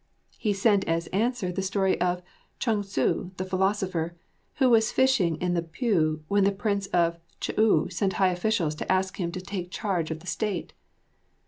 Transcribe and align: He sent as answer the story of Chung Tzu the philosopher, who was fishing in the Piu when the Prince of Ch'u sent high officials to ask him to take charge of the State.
He 0.39 0.51
sent 0.51 0.83
as 0.85 1.05
answer 1.13 1.51
the 1.51 1.61
story 1.61 2.01
of 2.01 2.23
Chung 2.57 2.81
Tzu 2.81 3.29
the 3.37 3.45
philosopher, 3.45 4.15
who 4.55 4.67
was 4.71 4.91
fishing 4.91 5.35
in 5.35 5.53
the 5.53 5.61
Piu 5.61 6.23
when 6.27 6.43
the 6.43 6.51
Prince 6.51 6.87
of 6.87 7.19
Ch'u 7.39 7.87
sent 7.91 8.13
high 8.13 8.29
officials 8.29 8.73
to 8.73 8.91
ask 8.91 9.17
him 9.17 9.31
to 9.31 9.39
take 9.41 9.69
charge 9.69 10.09
of 10.09 10.19
the 10.19 10.25
State. 10.25 10.73